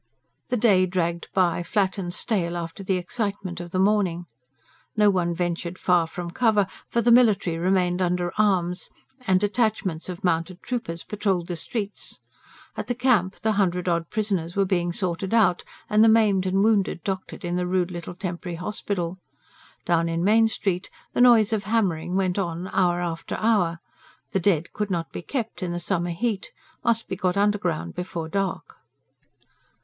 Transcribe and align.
The 0.49 0.57
day 0.57 0.87
dragged 0.87 1.29
by, 1.31 1.61
flat 1.61 1.99
and 1.99 2.11
stale 2.11 2.57
after 2.57 2.83
the 2.83 2.97
excitement 2.97 3.59
of 3.59 3.69
the 3.69 3.77
morning. 3.77 4.25
No 4.97 5.11
one 5.11 5.31
ventured 5.31 5.77
far 5.77 6.07
from 6.07 6.31
cover; 6.31 6.65
for 6.89 7.03
the 7.03 7.11
military 7.11 7.59
remained 7.59 8.01
under 8.01 8.33
arms, 8.35 8.89
and 9.27 9.39
detachments 9.39 10.09
of 10.09 10.23
mounted 10.23 10.63
troopers 10.63 11.03
patrolled 11.03 11.49
the 11.49 11.55
streets. 11.55 12.17
At 12.75 12.87
the 12.87 12.95
Camp 12.95 13.35
the 13.41 13.51
hundred 13.51 13.87
odd 13.87 14.09
prisoners 14.09 14.55
were 14.55 14.65
being 14.65 14.91
sorted 14.91 15.35
out, 15.35 15.63
and 15.87 16.03
the 16.03 16.09
maimed 16.09 16.47
and 16.47 16.63
wounded 16.63 17.03
doctored 17.03 17.45
in 17.45 17.55
the 17.55 17.67
rude 17.67 17.91
little 17.91 18.15
temporary 18.15 18.55
hospital. 18.55 19.19
Down 19.85 20.09
in 20.09 20.23
Main 20.23 20.47
Street 20.47 20.89
the 21.13 21.21
noise 21.21 21.53
of 21.53 21.65
hammering 21.65 22.15
went 22.15 22.39
on 22.39 22.69
hour 22.69 23.01
after 23.01 23.35
hour. 23.35 23.77
The 24.31 24.39
dead 24.39 24.73
could 24.73 24.89
not 24.89 25.11
be 25.11 25.21
kept, 25.21 25.61
in 25.61 25.71
the 25.71 25.79
summer 25.79 26.09
heat, 26.09 26.51
must 26.83 27.07
be 27.07 27.15
got 27.15 27.37
underground 27.37 27.93
before 27.93 28.27
dark. 28.27 28.77